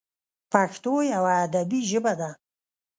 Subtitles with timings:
[0.51, 2.29] پښتو یوه ادبي ژبه ده.